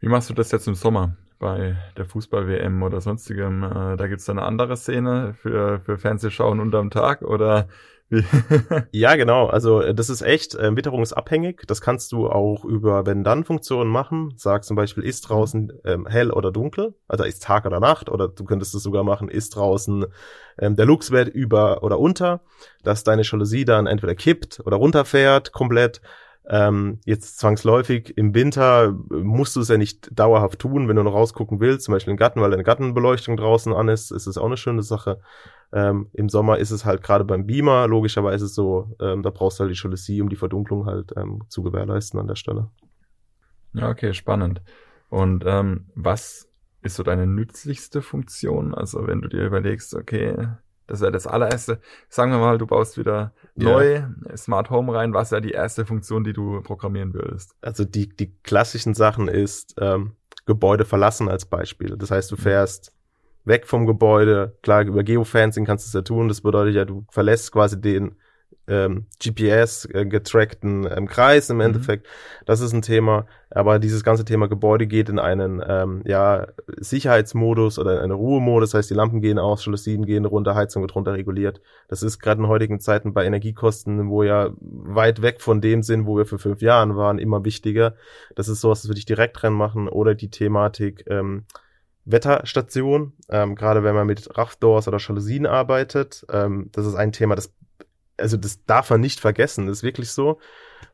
Wie 0.00 0.08
machst 0.08 0.30
du 0.30 0.34
das 0.34 0.50
jetzt 0.50 0.66
im 0.66 0.74
Sommer 0.74 1.16
bei 1.38 1.76
der 1.98 2.06
Fußball-WM 2.06 2.82
oder 2.82 3.02
sonstigem? 3.02 3.62
Äh, 3.62 3.96
da 3.96 4.06
gibt's 4.06 4.24
da 4.24 4.32
eine 4.32 4.42
andere 4.42 4.76
Szene 4.76 5.34
für, 5.34 5.80
für 5.80 5.98
Fernsehschauen 5.98 6.58
unterm 6.58 6.90
Tag 6.90 7.20
oder 7.20 7.68
wie? 8.08 8.24
ja, 8.92 9.14
genau. 9.16 9.46
Also 9.46 9.82
äh, 9.82 9.94
das 9.94 10.08
ist 10.10 10.22
echt 10.22 10.54
äh, 10.54 10.74
witterungsabhängig. 10.74 11.62
Das 11.66 11.82
kannst 11.82 12.12
du 12.12 12.28
auch 12.28 12.64
über 12.64 13.04
Wenn-Dann-Funktionen 13.04 13.90
machen. 13.90 14.32
Sag 14.36 14.64
zum 14.64 14.74
Beispiel, 14.74 15.04
ist 15.04 15.28
draußen 15.28 15.72
ähm, 15.84 16.06
hell 16.06 16.30
oder 16.30 16.50
dunkel, 16.50 16.94
also 17.06 17.24
ist 17.24 17.42
Tag 17.42 17.66
oder 17.66 17.78
Nacht, 17.78 18.08
oder 18.08 18.26
du 18.28 18.44
könntest 18.44 18.74
es 18.74 18.82
sogar 18.82 19.04
machen, 19.04 19.28
ist 19.28 19.54
draußen 19.54 20.06
ähm, 20.58 20.76
der 20.76 20.86
Luxwert 20.86 21.28
über 21.28 21.82
oder 21.82 22.00
unter, 22.00 22.40
dass 22.82 23.04
deine 23.04 23.22
Jalousie 23.22 23.64
dann 23.64 23.86
entweder 23.86 24.14
kippt 24.14 24.60
oder 24.64 24.78
runterfährt 24.78 25.52
komplett 25.52 26.00
ähm, 26.48 26.98
jetzt 27.04 27.38
zwangsläufig 27.38 28.16
im 28.16 28.34
Winter 28.34 28.92
musst 29.10 29.56
du 29.56 29.60
es 29.60 29.68
ja 29.68 29.76
nicht 29.76 30.08
dauerhaft 30.12 30.58
tun, 30.58 30.88
wenn 30.88 30.96
du 30.96 31.02
noch 31.02 31.14
rausgucken 31.14 31.60
willst, 31.60 31.84
zum 31.84 31.92
Beispiel 31.92 32.12
im 32.12 32.16
Garten, 32.16 32.40
weil 32.40 32.50
deine 32.50 32.64
Gartenbeleuchtung 32.64 33.36
draußen 33.36 33.72
an 33.72 33.88
ist, 33.88 34.10
ist 34.10 34.26
es 34.26 34.38
auch 34.38 34.46
eine 34.46 34.56
schöne 34.56 34.82
Sache. 34.82 35.20
Ähm, 35.72 36.08
Im 36.12 36.28
Sommer 36.28 36.58
ist 36.58 36.70
es 36.70 36.84
halt 36.84 37.02
gerade 37.02 37.24
beim 37.24 37.46
Beamer 37.46 37.86
logischerweise 37.86 38.48
so, 38.48 38.96
ähm, 39.00 39.22
da 39.22 39.30
brauchst 39.30 39.58
du 39.58 39.64
halt 39.64 39.74
die 39.74 39.80
Jalousie, 39.80 40.22
um 40.22 40.28
die 40.28 40.36
Verdunklung 40.36 40.86
halt 40.86 41.12
ähm, 41.16 41.44
zu 41.48 41.62
gewährleisten 41.62 42.18
an 42.18 42.26
der 42.26 42.36
Stelle. 42.36 42.70
Ja, 43.72 43.88
okay, 43.88 44.12
spannend. 44.12 44.62
Und 45.08 45.44
ähm, 45.46 45.86
was 45.94 46.48
ist 46.82 46.96
so 46.96 47.02
deine 47.02 47.26
nützlichste 47.26 48.02
Funktion? 48.02 48.74
Also 48.74 49.06
wenn 49.06 49.20
du 49.20 49.28
dir 49.28 49.44
überlegst, 49.44 49.94
okay, 49.94 50.48
das 50.90 51.00
wäre 51.00 51.12
das 51.12 51.28
allererste. 51.28 51.80
Sagen 52.08 52.32
wir 52.32 52.38
mal, 52.38 52.58
du 52.58 52.66
baust 52.66 52.98
wieder 52.98 53.32
yeah. 53.56 53.70
neu 53.70 54.02
Smart 54.36 54.70
Home 54.70 54.92
rein. 54.92 55.14
Was 55.14 55.30
wäre 55.30 55.40
die 55.40 55.52
erste 55.52 55.86
Funktion, 55.86 56.24
die 56.24 56.32
du 56.32 56.60
programmieren 56.62 57.14
würdest? 57.14 57.54
Also 57.62 57.84
die, 57.84 58.08
die 58.08 58.34
klassischen 58.42 58.94
Sachen 58.94 59.28
ist 59.28 59.76
ähm, 59.78 60.16
Gebäude 60.46 60.84
verlassen 60.84 61.28
als 61.28 61.46
Beispiel. 61.46 61.96
Das 61.96 62.10
heißt, 62.10 62.32
du 62.32 62.34
mhm. 62.34 62.40
fährst 62.40 62.92
weg 63.44 63.68
vom 63.68 63.86
Gebäude. 63.86 64.58
Klar, 64.62 64.82
über 64.82 65.04
Geofencing 65.04 65.64
kannst 65.64 65.86
du 65.86 65.88
es 65.88 65.94
ja 65.94 66.02
tun. 66.02 66.26
Das 66.26 66.40
bedeutet 66.40 66.74
ja, 66.74 66.84
du 66.84 67.06
verlässt 67.10 67.52
quasi 67.52 67.80
den 67.80 68.16
ähm, 68.70 69.06
GPS 69.22 69.84
äh, 69.86 70.06
getrackten 70.06 70.88
ähm, 70.90 71.08
Kreis 71.08 71.50
im 71.50 71.56
mhm. 71.56 71.62
Endeffekt. 71.62 72.06
Das 72.46 72.60
ist 72.60 72.72
ein 72.72 72.82
Thema. 72.82 73.26
Aber 73.50 73.80
dieses 73.80 74.04
ganze 74.04 74.24
Thema 74.24 74.48
Gebäude 74.48 74.86
geht 74.86 75.08
in 75.08 75.18
einen 75.18 75.60
ähm, 75.66 76.02
ja, 76.06 76.46
Sicherheitsmodus 76.76 77.80
oder 77.80 77.96
in 77.96 78.04
einen 78.04 78.12
Ruhemodus. 78.12 78.70
Das 78.70 78.78
heißt, 78.78 78.90
die 78.90 78.94
Lampen 78.94 79.20
gehen 79.20 79.40
aus, 79.40 79.66
Jalousien 79.66 80.06
gehen 80.06 80.24
runter, 80.24 80.54
Heizung 80.54 80.82
wird 80.82 80.94
runter 80.94 81.14
reguliert. 81.14 81.60
Das 81.88 82.04
ist 82.04 82.20
gerade 82.20 82.40
in 82.40 82.48
heutigen 82.48 82.78
Zeiten 82.78 83.12
bei 83.12 83.24
Energiekosten, 83.24 84.08
wo 84.08 84.22
ja 84.22 84.50
weit 84.60 85.20
weg 85.20 85.40
von 85.40 85.60
dem 85.60 85.82
sind, 85.82 86.06
wo 86.06 86.16
wir 86.16 86.26
für 86.26 86.38
fünf 86.38 86.62
Jahren 86.62 86.96
waren, 86.96 87.18
immer 87.18 87.44
wichtiger. 87.44 87.94
Das 88.36 88.48
ist 88.48 88.60
sowas, 88.60 88.82
das 88.82 88.88
würde 88.88 89.00
ich 89.00 89.06
direkt 89.06 89.42
dran 89.42 89.52
machen. 89.52 89.88
Oder 89.88 90.14
die 90.14 90.30
Thematik 90.30 91.04
ähm, 91.08 91.44
Wetterstation, 92.04 93.14
ähm, 93.28 93.56
gerade 93.56 93.82
wenn 93.82 93.96
man 93.96 94.06
mit 94.06 94.36
Raftdoors 94.38 94.86
oder 94.86 94.98
Jalousien 94.98 95.46
arbeitet. 95.46 96.24
Ähm, 96.32 96.68
das 96.72 96.86
ist 96.86 96.94
ein 96.94 97.10
Thema, 97.10 97.34
das 97.34 97.52
also 98.20 98.36
das 98.36 98.64
darf 98.64 98.90
man 98.90 99.00
nicht 99.00 99.20
vergessen, 99.20 99.66
das 99.66 99.78
ist 99.78 99.82
wirklich 99.82 100.10
so, 100.10 100.38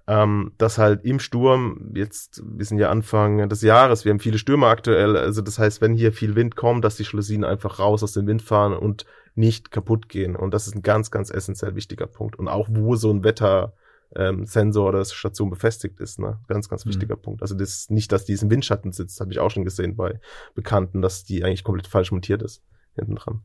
ähm, 0.07 0.53
dass 0.59 0.79
halt 0.79 1.05
im 1.05 1.19
Sturm, 1.19 1.93
jetzt, 1.95 2.43
wir 2.45 2.65
sind 2.65 2.79
ja 2.79 2.91
Anfang 2.91 3.49
des 3.49 3.63
Jahres, 3.63 4.05
wir 4.05 4.11
haben 4.11 4.21
viele 4.21 4.39
Stürme 4.39 4.67
aktuell, 4.67 5.17
also 5.17 5.43
das 5.43 5.59
heißt, 5.59 5.81
wenn 5.81 5.95
hier 5.95 6.13
viel 6.13 6.37
Wind 6.37 6.57
kommt, 6.57 6.85
dass 6.85 6.97
die 6.97 7.05
Schlusinen 7.05 7.45
einfach 7.45 7.79
raus 7.79 8.03
aus 8.03 8.13
dem 8.13 8.27
Wind 8.27 8.43
fahren 8.43 8.73
und 8.73 9.05
nicht 9.35 9.71
kaputt 9.71 10.09
gehen. 10.09 10.35
Und 10.35 10.55
das 10.55 10.67
ist 10.67 10.75
ein 10.75 10.83
ganz, 10.83 11.11
ganz 11.11 11.31
essentiell 11.31 11.75
wichtiger 11.75 12.07
Punkt. 12.07 12.37
Und 12.39 12.49
auch 12.49 12.69
wo 12.71 12.97
so 12.97 13.11
ein 13.11 13.23
Wetter, 13.23 13.75
ähm, 14.15 14.47
Sensor 14.47 14.89
oder 14.89 15.05
Station 15.05 15.51
befestigt 15.51 16.01
ist, 16.01 16.19
ne? 16.19 16.41
Ganz, 16.49 16.69
ganz 16.69 16.85
mhm. 16.85 16.91
wichtiger 16.91 17.17
mhm. 17.17 17.23
Punkt. 17.23 17.43
Also 17.43 17.55
das 17.55 17.91
nicht, 17.91 18.13
dass 18.13 18.25
die 18.25 18.33
in 18.33 18.51
Windschatten 18.51 18.93
sitzt, 18.93 19.21
habe 19.21 19.33
ich 19.33 19.41
auch 19.41 19.51
schon 19.51 19.65
gesehen 19.65 19.97
bei 19.97 20.21
Bekannten, 20.55 21.03
dass 21.03 21.25
die 21.25 21.45
eigentlich 21.45 21.65
komplett 21.65 21.87
falsch 21.87 22.13
montiert 22.13 22.43
ist 22.43 22.63
hinten 22.95 23.17
dran. 23.17 23.43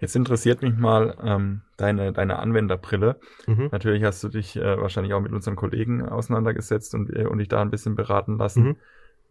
Jetzt 0.00 0.16
interessiert 0.16 0.62
mich 0.62 0.76
mal 0.76 1.16
ähm, 1.22 1.62
deine, 1.76 2.12
deine 2.12 2.38
Anwenderbrille. 2.38 3.16
Mhm. 3.46 3.68
Natürlich 3.72 4.04
hast 4.04 4.22
du 4.22 4.28
dich 4.28 4.56
äh, 4.56 4.80
wahrscheinlich 4.80 5.14
auch 5.14 5.20
mit 5.20 5.32
unseren 5.32 5.56
Kollegen 5.56 6.08
auseinandergesetzt 6.08 6.94
und, 6.94 7.14
äh, 7.14 7.26
und 7.26 7.38
dich 7.38 7.48
da 7.48 7.60
ein 7.60 7.70
bisschen 7.70 7.94
beraten 7.94 8.38
lassen. 8.38 8.62
Mhm. 8.62 8.76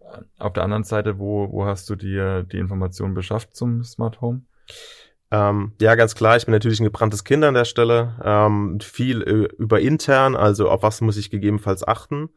Äh, 0.02 0.22
auf 0.40 0.54
der 0.54 0.64
anderen 0.64 0.84
Seite, 0.84 1.20
wo, 1.20 1.52
wo 1.52 1.66
hast 1.66 1.90
du 1.90 1.96
dir 1.96 2.44
die 2.44 2.58
Informationen 2.58 3.14
beschafft 3.14 3.56
zum 3.56 3.84
Smart 3.84 4.22
Home? 4.22 4.42
Ähm, 5.30 5.74
ja, 5.82 5.96
ganz 5.96 6.16
klar, 6.16 6.38
ich 6.38 6.46
bin 6.46 6.54
natürlich 6.54 6.80
ein 6.80 6.86
gebranntes 6.86 7.24
Kind 7.24 7.44
an 7.44 7.54
der 7.54 7.66
Stelle. 7.66 8.16
Ähm, 8.24 8.80
viel 8.80 9.22
äh, 9.22 9.56
über 9.58 9.80
intern, 9.82 10.36
also 10.36 10.70
auf 10.70 10.84
was 10.84 11.02
muss 11.02 11.18
ich 11.18 11.30
gegebenenfalls 11.30 11.86
achten. 11.88 12.30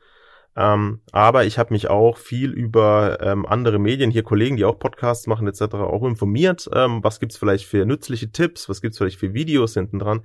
Ähm, 0.57 1.01
aber 1.13 1.45
ich 1.45 1.59
habe 1.59 1.73
mich 1.73 1.89
auch 1.89 2.17
viel 2.17 2.51
über 2.51 3.19
ähm, 3.21 3.47
andere 3.47 3.79
Medien, 3.79 4.11
hier 4.11 4.25
Kollegen, 4.25 4.57
die 4.57 4.65
auch 4.65 4.79
Podcasts 4.79 5.27
machen 5.27 5.47
etc., 5.47 5.75
auch 5.75 6.05
informiert. 6.05 6.69
Ähm, 6.75 7.03
was 7.05 7.21
gibt's 7.21 7.37
vielleicht 7.37 7.67
für 7.67 7.87
nützliche 7.87 8.33
Tipps? 8.33 8.69
Was 8.69 8.81
gibt's 8.81 8.99
vielleicht 8.99 9.19
für 9.19 9.33
Videos 9.33 9.75
hinten 9.75 9.99
dran? 9.99 10.23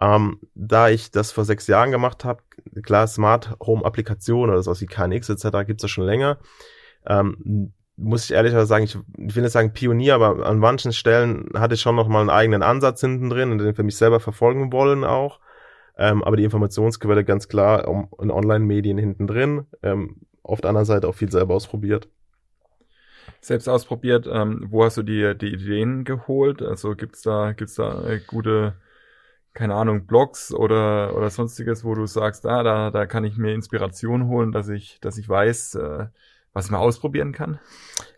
Ähm, 0.00 0.40
da 0.54 0.88
ich 0.88 1.10
das 1.10 1.32
vor 1.32 1.44
sechs 1.44 1.66
Jahren 1.66 1.90
gemacht 1.90 2.24
habe, 2.24 2.42
klar, 2.82 3.06
Smart 3.06 3.54
Home 3.60 3.84
Applikationen 3.84 4.50
oder 4.50 4.62
sowas 4.62 4.80
wie 4.80 4.86
KNX 4.86 5.28
etc. 5.28 5.66
gibt's 5.66 5.82
ja 5.82 5.88
schon 5.88 6.04
länger. 6.04 6.38
Ähm, 7.06 7.72
muss 7.96 8.24
ich 8.24 8.32
ehrlich 8.32 8.52
sagen, 8.66 8.84
ich, 8.84 8.96
ich 9.18 9.36
will 9.36 9.42
nicht 9.42 9.52
sagen 9.52 9.72
Pionier, 9.72 10.14
aber 10.14 10.46
an 10.46 10.58
manchen 10.58 10.92
Stellen 10.92 11.50
hatte 11.54 11.74
ich 11.74 11.80
schon 11.80 11.94
noch 11.94 12.08
mal 12.08 12.20
einen 12.20 12.30
eigenen 12.30 12.62
Ansatz 12.62 13.00
hinten 13.00 13.30
drin, 13.30 13.58
den 13.58 13.76
wir 13.76 13.84
mich 13.84 13.96
selber 13.96 14.18
verfolgen 14.18 14.72
wollen 14.72 15.04
auch. 15.04 15.38
Ähm, 16.02 16.24
aber 16.24 16.36
die 16.36 16.42
Informationsquelle 16.42 17.24
ganz 17.24 17.46
klar 17.46 17.86
um, 17.86 18.08
in 18.20 18.32
Online-Medien 18.32 18.98
hinten 18.98 19.28
drin. 19.28 19.66
Ähm, 19.84 20.16
auf 20.42 20.60
der 20.60 20.70
anderen 20.70 20.84
Seite 20.84 21.06
auch 21.06 21.14
viel 21.14 21.30
selber 21.30 21.54
ausprobiert. 21.54 22.08
Selbst 23.40 23.68
ausprobiert, 23.68 24.28
ähm, 24.28 24.66
wo 24.68 24.84
hast 24.84 24.96
du 24.96 25.04
die, 25.04 25.38
die 25.38 25.52
Ideen 25.52 26.02
geholt? 26.02 26.60
Also 26.60 26.96
gibt's 26.96 27.22
da, 27.22 27.52
gibt's 27.52 27.76
da 27.76 28.02
äh, 28.04 28.18
gute, 28.26 28.74
keine 29.54 29.74
Ahnung, 29.74 30.06
Blogs 30.06 30.52
oder, 30.52 31.16
oder 31.16 31.30
sonstiges, 31.30 31.84
wo 31.84 31.94
du 31.94 32.06
sagst, 32.06 32.46
ah, 32.46 32.64
da, 32.64 32.90
da 32.90 33.06
kann 33.06 33.22
ich 33.22 33.36
mir 33.36 33.54
Inspiration 33.54 34.26
holen, 34.26 34.50
dass 34.50 34.68
ich, 34.68 34.98
dass 35.00 35.18
ich 35.18 35.28
weiß, 35.28 35.76
äh, 35.76 36.06
was 36.52 36.70
man 36.70 36.80
ausprobieren 36.80 37.32
kann? 37.32 37.58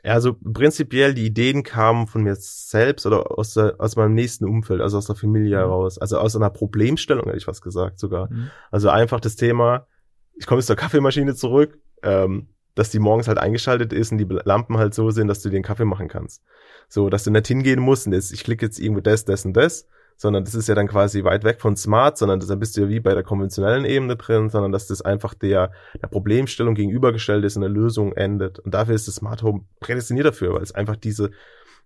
Ja, 0.03 0.13
also 0.13 0.35
prinzipiell 0.35 1.15
die 1.15 1.27
Ideen 1.27 1.63
kamen 1.63 2.07
von 2.07 2.23
mir 2.23 2.35
selbst 2.37 3.07
oder 3.07 3.39
aus, 3.39 3.55
der, 3.55 3.77
aus 3.79 3.97
meinem 3.97 4.15
nächsten 4.15 4.45
Umfeld, 4.45 4.81
also 4.81 4.99
aus 4.99 5.07
der 5.07 5.17
Familie 5.17 5.57
mhm. 5.57 5.61
heraus, 5.61 5.99
also 5.99 6.19
aus 6.19 6.35
einer 6.37 6.51
Problemstellung 6.51 7.27
hätte 7.27 7.39
ich 7.39 7.47
was 7.47 7.63
gesagt 7.63 7.99
sogar. 7.99 8.31
Mhm. 8.31 8.51
Also 8.71 8.89
einfach 8.89 9.21
das 9.21 9.37
Thema, 9.37 9.87
ich 10.35 10.47
komme 10.47 10.59
jetzt 10.59 10.67
zur 10.67 10.77
Kaffeemaschine 10.77 11.35
zurück, 11.35 11.79
ähm, 12.03 12.49
dass 12.75 12.91
die 12.91 12.99
morgens 12.99 13.29
halt 13.29 13.39
eingeschaltet 13.39 13.93
ist 13.93 14.11
und 14.11 14.19
die 14.19 14.27
Lampen 14.29 14.79
halt 14.79 14.95
so 14.95 15.11
sind, 15.11 15.29
dass 15.29 15.41
du 15.41 15.49
einen 15.49 15.63
Kaffee 15.63 15.85
machen 15.85 16.09
kannst. 16.09 16.43
So, 16.89 17.09
dass 17.09 17.25
du 17.25 17.31
nicht 17.31 17.47
hingehen 17.47 17.81
musst 17.81 18.07
und 18.07 18.13
jetzt, 18.13 18.33
ich 18.33 18.43
klicke 18.43 18.67
jetzt 18.67 18.81
irgendwo 18.81 19.01
das, 19.01 19.25
das 19.25 19.45
und 19.45 19.53
das, 19.55 19.87
sondern 20.17 20.45
das 20.45 20.55
ist 20.55 20.69
ja 20.69 20.75
dann 20.75 20.89
quasi 20.89 21.25
weit 21.25 21.45
weg 21.45 21.61
von 21.61 21.77
smart, 21.77 22.19
sondern 22.19 22.41
da 22.41 22.55
bist 22.55 22.77
du 22.77 22.83
ja 22.83 22.89
wie 22.89 23.01
bei 23.01 23.15
der 23.15 23.23
konventionellen 23.23 23.85
Ebene 23.85 24.17
drin, 24.17 24.49
sondern 24.51 24.73
dass 24.73 24.87
das 24.87 25.03
einfach 25.03 25.35
der, 25.35 25.73
der 26.01 26.09
Problemstellung 26.09 26.75
gegenübergestellt 26.75 27.45
ist 27.45 27.57
und 27.57 27.63
der 27.63 27.71
Lösung 27.71 28.13
endet. 28.13 28.59
Und 28.59 28.75
dafür 28.75 28.95
ist 28.95 29.09
das 29.09 29.17
Smart 29.17 29.43
Home 29.43 29.65
prädestiniert 29.81 30.27
dafür, 30.27 30.55
weil 30.55 30.63
es 30.63 30.73
einfach 30.73 30.97
diese, 30.97 31.31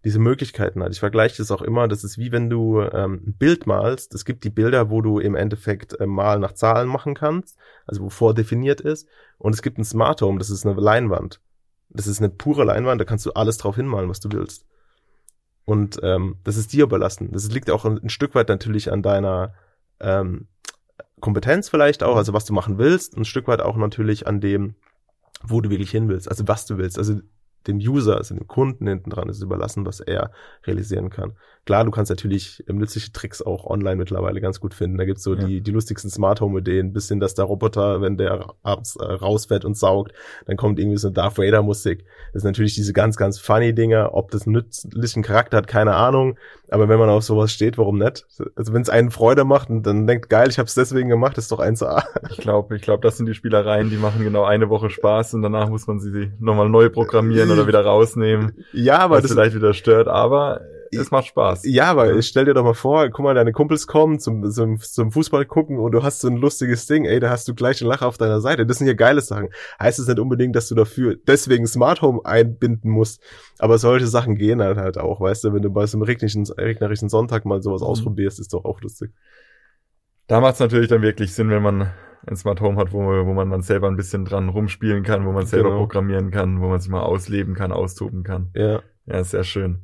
diese 0.05 0.19
Möglichkeiten 0.19 0.83
hat. 0.83 0.93
Ich 0.93 1.01
vergleiche 1.01 1.39
das 1.39 1.51
auch 1.51 1.63
immer, 1.63 1.89
das 1.89 2.05
ist 2.05 2.19
wie 2.19 2.31
wenn 2.31 2.51
du 2.51 2.81
ähm, 2.81 3.23
ein 3.27 3.35
Bild 3.39 3.67
malst. 3.67 4.15
Es 4.15 4.25
gibt 4.25 4.45
die 4.45 4.51
Bilder, 4.51 4.91
wo 4.91 5.03
du 5.03 5.19
im 5.19 5.35
Endeffekt 5.35 5.99
äh, 5.99 6.07
mal 6.07 6.39
nach 6.39 6.53
Zahlen 6.53 6.89
machen 6.89 7.15
kannst, 7.15 7.59
also 7.87 8.03
wo 8.03 8.11
vordefiniert 8.11 8.81
ist. 8.81 9.09
Und 9.39 9.55
es 9.55 9.63
gibt 9.63 9.79
ein 9.79 9.85
Smart 9.85 10.23
Home, 10.23 10.39
das 10.39 10.51
ist 10.51 10.67
eine 10.67 10.79
Leinwand. 10.79 11.41
Das 11.91 12.07
ist 12.07 12.21
eine 12.21 12.29
pure 12.29 12.65
Leinwand, 12.65 13.01
da 13.01 13.05
kannst 13.05 13.25
du 13.25 13.33
alles 13.33 13.57
drauf 13.57 13.77
hinmalen, 13.77 14.11
was 14.11 14.21
du 14.21 14.31
willst. 14.31 14.68
Und 15.69 16.01
ähm, 16.03 16.37
das 16.45 16.57
ist 16.57 16.73
dir 16.73 16.85
überlassen. 16.85 17.29
Das 17.31 17.51
liegt 17.51 17.71
auch 17.71 17.85
ein, 17.85 18.03
ein 18.03 18.09
Stück 18.09 18.35
weit 18.35 18.49
natürlich 18.49 18.91
an 18.91 19.03
deiner 19.03 19.53
ähm, 20.01 20.47
Kompetenz 21.21 21.69
vielleicht 21.69 22.03
auch, 22.03 22.17
also 22.17 22.33
was 22.33 22.47
du 22.47 22.55
machen 22.55 22.79
willst, 22.79 23.19
ein 23.19 23.27
Stück 23.27 23.49
weit 23.49 23.61
auch 23.61 23.77
natürlich 23.77 24.27
an 24.27 24.41
dem, 24.41 24.77
wo 25.43 25.61
du 25.61 25.69
wirklich 25.69 25.91
hin 25.91 26.09
willst, 26.09 26.27
also 26.27 26.49
was 26.49 26.65
du 26.65 26.79
willst. 26.79 26.97
Also 26.97 27.21
dem 27.67 27.77
User, 27.77 28.17
also 28.17 28.35
dem 28.35 28.47
Kunden 28.47 28.87
hinten 28.87 29.11
dran 29.11 29.29
ist 29.29 29.43
überlassen, 29.43 29.85
was 29.85 30.01
er 30.01 30.33
realisieren 30.67 31.11
kann. 31.11 31.33
Klar, 31.69 31.85
du 31.85 31.91
kannst 31.91 32.09
natürlich 32.09 32.65
nützliche 32.67 33.13
Tricks 33.13 33.43
auch 33.43 33.67
online 33.67 33.97
mittlerweile 33.97 34.41
ganz 34.41 34.59
gut 34.59 34.73
finden. 34.73 34.97
Da 34.97 35.05
gibt's 35.05 35.23
so 35.23 35.35
ja. 35.35 35.45
die, 35.45 35.61
die 35.61 35.71
lustigsten 35.71 36.11
Smart 36.11 36.41
Home 36.41 36.61
Ideen, 36.61 36.95
bis 36.95 37.09
hin, 37.09 37.21
dass 37.21 37.35
der 37.35 37.45
Roboter, 37.45 38.01
wenn 38.01 38.17
der 38.17 38.55
abends 38.63 38.97
äh, 38.97 39.05
rausfährt 39.05 39.67
und 39.67 39.77
saugt, 39.77 40.15
dann 40.47 40.57
kommt 40.57 40.79
irgendwie 40.79 40.97
so 40.97 41.09
eine 41.09 41.15
Darth 41.17 41.37
Vader 41.37 41.63
Musik. 41.63 42.07
Das 42.33 42.41
sind 42.41 42.53
natürlich 42.53 42.75
diese 42.75 42.95
ganz, 42.95 43.19
ganz 43.19 43.39
funny 43.39 43.75
Dinger. 43.75 44.15
Ob 44.15 44.31
das 44.31 44.47
einen 44.47 44.55
nützlichen 44.55 45.23
Charakter 45.23 45.59
hat, 45.59 45.67
keine 45.67 45.95
Ahnung. 45.95 46.39
Aber 46.71 46.89
wenn 46.89 46.99
man 46.99 47.11
auf 47.11 47.23
sowas 47.23 47.53
steht, 47.53 47.77
warum 47.77 47.99
nicht? 47.99 48.27
Also 48.57 48.73
wenn 48.73 48.81
es 48.81 48.89
einen 48.89 49.11
Freude 49.11 49.45
macht 49.45 49.69
und 49.69 49.83
dann 49.83 50.07
denkt, 50.07 50.31
geil, 50.31 50.49
ich 50.49 50.59
habe 50.59 50.69
es 50.69 50.75
deswegen 50.75 51.11
gemacht, 51.11 51.37
ist 51.37 51.53
doch 51.53 51.61
1A. 51.61 52.03
Ich 52.31 52.39
glaube, 52.39 52.77
ich 52.77 52.83
glaube, 52.83 53.03
das 53.03 53.19
sind 53.19 53.27
die 53.27 53.35
Spielereien, 53.35 53.91
die 53.91 53.99
machen 53.99 54.25
genau 54.25 54.45
eine 54.45 54.71
Woche 54.71 54.89
Spaß 54.89 55.35
und 55.35 55.43
danach 55.43 55.69
muss 55.69 55.87
man 55.87 56.01
sie 56.01 56.33
nochmal 56.39 56.71
neu 56.71 56.89
programmieren 56.89 57.51
oder 57.51 57.67
wieder 57.67 57.85
rausnehmen. 57.85 58.65
Ja, 58.73 59.01
aber 59.01 59.21
das 59.21 59.33
vielleicht 59.33 59.55
wieder 59.55 59.75
stört, 59.75 60.09
aber 60.09 60.63
es 60.91 61.11
macht 61.11 61.27
Spaß. 61.27 61.63
Ja, 61.65 61.87
aber 61.87 62.15
ja. 62.15 62.23
stell 62.23 62.45
dir 62.45 62.55
doch 62.55 62.65
mal 62.65 62.75
vor, 62.75 63.09
guck 63.11 63.25
mal, 63.25 63.35
deine 63.35 63.53
Kumpels 63.53 63.87
kommen 63.87 64.19
zum, 64.19 64.51
zum, 64.51 64.79
zum 64.81 65.13
Fußball 65.13 65.45
gucken 65.47 65.79
und 65.79 65.93
du 65.93 66.03
hast 66.03 66.21
so 66.21 66.29
ein 66.29 66.37
lustiges 66.37 66.87
Ding, 66.87 67.05
ey, 67.05 67.21
da 67.21 67.31
hast 67.31 67.49
du 67.49 67.55
gleich 67.55 67.81
eine 67.81 67.89
Lache 67.89 68.07
auf 68.07 68.19
deiner 68.19 68.41
Seite. 68.41 68.67
Das 68.67 68.79
sind 68.79 68.87
ja 68.87 68.95
geile 68.95 69.21
Sachen. 69.21 69.49
Heißt 69.81 69.99
es 69.99 70.07
nicht 70.07 70.19
unbedingt, 70.19 70.57
dass 70.57 70.69
du 70.69 70.75
dafür 70.75 71.17
deswegen 71.27 71.67
Smart 71.67 72.03
Home 72.03 72.21
einbinden 72.25 72.91
musst, 72.91 73.23
aber 73.59 73.79
solche 73.79 74.07
Sachen 74.07 74.37
gehen 74.37 74.63
halt 74.63 74.79
halt 74.79 74.99
auch, 74.99 75.21
weißt 75.21 75.45
du, 75.45 75.53
wenn 75.53 75.63
du 75.63 75.71
bei 75.71 75.87
so 75.87 75.99
einem 75.99 76.03
regnerischen, 76.03 76.45
regnerischen 76.45 77.09
Sonntag 77.09 77.45
mal 77.45 77.63
sowas 77.63 77.83
mhm. 77.83 77.89
ausprobierst, 77.89 78.41
ist 78.41 78.53
doch 78.53 78.65
auch 78.65 78.81
lustig. 78.81 79.13
Da 80.27 80.41
macht 80.41 80.55
es 80.55 80.61
natürlich 80.61 80.89
dann 80.89 81.03
wirklich 81.03 81.35
Sinn, 81.35 81.51
wenn 81.51 81.63
man 81.63 81.91
ein 82.27 82.37
Smart 82.37 82.61
Home 82.61 82.77
hat, 82.77 82.93
wo, 82.93 82.99
wo 82.99 83.33
man 83.33 83.51
dann 83.51 83.63
selber 83.63 83.89
ein 83.89 83.97
bisschen 83.97 84.25
dran 84.25 84.49
rumspielen 84.49 85.03
kann, 85.03 85.25
wo 85.27 85.33
man 85.33 85.47
selber 85.47 85.71
genau. 85.71 85.81
programmieren 85.81 86.31
kann, 86.31 86.61
wo 86.61 86.69
man 86.69 86.81
sich 86.81 86.91
mal 86.91 87.01
ausleben 87.01 87.55
kann, 87.55 87.73
austoben 87.73 88.23
kann. 88.23 88.51
Ja. 88.55 88.83
Ja, 89.07 89.25
sehr 89.25 89.45
schön. 89.45 89.79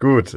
Gut. 0.00 0.36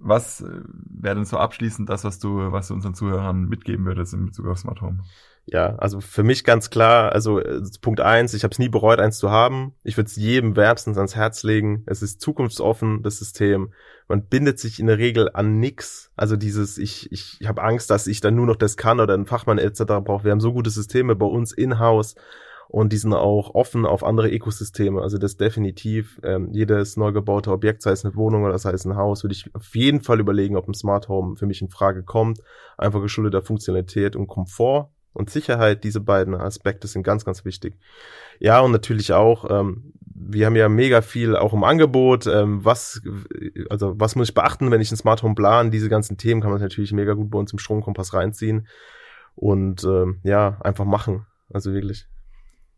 Was 0.00 0.44
wäre 0.44 1.16
denn 1.16 1.24
so 1.24 1.38
abschließend 1.38 1.88
das, 1.88 2.04
was 2.04 2.20
du, 2.20 2.52
was 2.52 2.68
du 2.68 2.74
unseren 2.74 2.94
Zuhörern 2.94 3.46
mitgeben 3.46 3.84
würdest 3.84 4.14
in 4.14 4.26
Bezug 4.26 4.46
auf 4.46 4.58
Smart 4.58 4.80
Home? 4.80 5.00
Ja, 5.44 5.74
also 5.76 6.00
für 6.00 6.22
mich 6.22 6.44
ganz 6.44 6.68
klar, 6.68 7.12
also 7.12 7.40
äh, 7.40 7.62
Punkt 7.80 8.00
eins, 8.00 8.34
ich 8.34 8.44
habe 8.44 8.52
es 8.52 8.58
nie 8.58 8.68
bereut, 8.68 9.00
eins 9.00 9.18
zu 9.18 9.30
haben. 9.30 9.72
Ich 9.82 9.96
würde 9.96 10.06
es 10.06 10.14
jedem 10.14 10.56
wärmstens 10.56 10.98
ans 10.98 11.16
Herz 11.16 11.42
legen. 11.42 11.82
Es 11.86 12.02
ist 12.02 12.20
zukunftsoffen, 12.20 13.02
das 13.02 13.18
System. 13.18 13.72
Man 14.08 14.26
bindet 14.26 14.60
sich 14.60 14.78
in 14.78 14.86
der 14.86 14.98
Regel 14.98 15.30
an 15.32 15.58
nix. 15.58 16.12
Also 16.16 16.36
dieses, 16.36 16.76
ich, 16.76 17.10
ich, 17.10 17.38
ich 17.40 17.48
habe 17.48 17.62
Angst, 17.62 17.90
dass 17.90 18.06
ich 18.06 18.20
dann 18.20 18.34
nur 18.34 18.46
noch 18.46 18.56
das 18.56 18.76
kann 18.76 19.00
oder 19.00 19.14
einen 19.14 19.26
Fachmann 19.26 19.58
etc. 19.58 19.84
brauche. 20.04 20.24
Wir 20.24 20.32
haben 20.32 20.40
so 20.40 20.52
gute 20.52 20.70
Systeme 20.70 21.16
bei 21.16 21.26
uns 21.26 21.52
in-house 21.52 22.14
und 22.68 22.92
die 22.92 22.98
sind 22.98 23.14
auch 23.14 23.54
offen 23.54 23.86
auf 23.86 24.04
andere 24.04 24.30
Ökosysteme. 24.30 25.00
Also 25.00 25.16
das 25.16 25.38
definitiv 25.38 26.20
ähm, 26.22 26.50
jedes 26.52 26.98
neu 26.98 27.12
gebaute 27.12 27.50
Objekt, 27.50 27.82
sei 27.82 27.92
es 27.92 28.04
eine 28.04 28.14
Wohnung 28.14 28.44
oder 28.44 28.58
sei 28.58 28.72
es 28.72 28.84
ein 28.84 28.96
Haus, 28.96 29.24
würde 29.24 29.34
ich 29.34 29.54
auf 29.54 29.74
jeden 29.74 30.02
Fall 30.02 30.20
überlegen, 30.20 30.56
ob 30.56 30.68
ein 30.68 30.74
Smart 30.74 31.08
Home 31.08 31.36
für 31.36 31.46
mich 31.46 31.62
in 31.62 31.70
Frage 31.70 32.02
kommt. 32.02 32.40
Einfach 32.76 33.00
geschuldet 33.00 33.32
der 33.32 33.42
Funktionalität 33.42 34.16
und 34.16 34.26
Komfort 34.26 34.90
und 35.14 35.30
Sicherheit. 35.30 35.82
Diese 35.82 36.00
beiden 36.00 36.34
Aspekte 36.34 36.86
sind 36.88 37.04
ganz, 37.04 37.24
ganz 37.24 37.46
wichtig. 37.46 37.74
Ja, 38.38 38.60
und 38.60 38.72
natürlich 38.72 39.14
auch, 39.14 39.48
ähm, 39.50 39.94
wir 40.14 40.44
haben 40.44 40.56
ja 40.56 40.68
mega 40.68 41.00
viel 41.00 41.36
auch 41.36 41.54
im 41.54 41.64
Angebot. 41.64 42.26
Ähm, 42.26 42.66
was, 42.66 43.00
also 43.70 43.98
was 43.98 44.14
muss 44.14 44.28
ich 44.28 44.34
beachten, 44.34 44.70
wenn 44.70 44.82
ich 44.82 44.92
ein 44.92 44.96
Smart 44.98 45.22
Home 45.22 45.34
plan? 45.34 45.70
Diese 45.70 45.88
ganzen 45.88 46.18
Themen 46.18 46.42
kann 46.42 46.50
man 46.50 46.60
natürlich 46.60 46.92
mega 46.92 47.14
gut 47.14 47.30
bei 47.30 47.38
uns 47.38 47.50
im 47.50 47.58
Stromkompass 47.58 48.12
reinziehen 48.12 48.66
und 49.36 49.84
ähm, 49.84 50.20
ja, 50.22 50.58
einfach 50.60 50.84
machen. 50.84 51.24
Also 51.50 51.72
wirklich. 51.72 52.06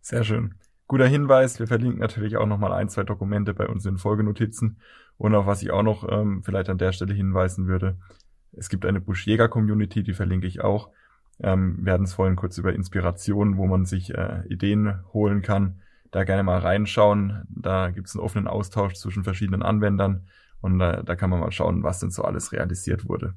Sehr 0.01 0.25
schön. 0.25 0.55
Guter 0.87 1.07
Hinweis, 1.07 1.61
wir 1.61 1.69
verlinken 1.69 2.01
natürlich 2.01 2.37
auch 2.37 2.47
nochmal 2.47 2.73
ein, 2.73 2.89
zwei 2.89 3.05
Dokumente 3.05 3.55
bei 3.55 3.69
uns 3.69 3.87
in 3.87 3.99
Folgenotizen. 3.99 4.79
Und 5.19 5.35
auf 5.35 5.47
was 5.47 5.63
ich 5.63 5.71
auch 5.71 5.83
noch 5.83 6.11
ähm, 6.11 6.43
vielleicht 6.43 6.69
an 6.71 6.79
der 6.79 6.93
Stelle 6.93 7.15
hinweisen 7.15 7.67
würde, 7.67 7.97
es 8.53 8.69
gibt 8.69 8.85
eine 8.85 9.01
Buschjäger-Community, 9.01 10.03
die 10.03 10.15
verlinke 10.15 10.47
ich 10.47 10.63
auch. 10.63 10.91
Ähm, 11.43 11.79
wir 11.83 11.93
hatten 11.93 12.05
es 12.05 12.15
vorhin 12.15 12.37
kurz 12.37 12.59
über 12.59 12.73
Inspiration, 12.73 13.57
wo 13.57 13.67
man 13.67 13.85
sich 13.85 14.15
äh, 14.15 14.43
Ideen 14.49 15.01
holen 15.13 15.43
kann. 15.43 15.81
Da 16.11 16.25
gerne 16.25 16.43
mal 16.43 16.59
reinschauen. 16.59 17.45
Da 17.49 17.91
gibt 17.91 18.09
es 18.09 18.17
einen 18.17 18.25
offenen 18.25 18.49
Austausch 18.49 18.95
zwischen 18.95 19.23
verschiedenen 19.23 19.63
Anwendern 19.63 20.27
und 20.61 20.81
äh, 20.81 21.05
da 21.05 21.17
kann 21.17 21.31
man 21.31 21.41
mal 21.41 21.53
schauen, 21.53 21.83
was 21.83 22.01
denn 22.01 22.11
so 22.11 22.25
alles 22.25 22.53
realisiert 22.53 23.09
wurde. 23.09 23.35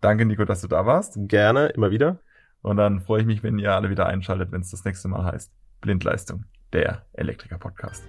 Danke, 0.00 0.26
Nico, 0.26 0.44
dass 0.44 0.60
du 0.60 0.68
da 0.68 0.86
warst. 0.86 1.16
Gerne, 1.16 1.68
immer 1.68 1.90
wieder. 1.90 2.20
Und 2.62 2.76
dann 2.76 3.00
freue 3.00 3.20
ich 3.20 3.26
mich, 3.26 3.42
wenn 3.42 3.58
ihr 3.58 3.74
alle 3.74 3.90
wieder 3.90 4.06
einschaltet, 4.06 4.52
wenn 4.52 4.60
es 4.60 4.70
das 4.70 4.84
nächste 4.84 5.08
Mal 5.08 5.24
heißt. 5.24 5.52
Blindleistung, 5.80 6.44
der 6.72 7.06
Elektriker-Podcast. 7.12 8.04